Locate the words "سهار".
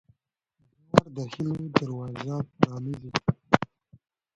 0.83-1.07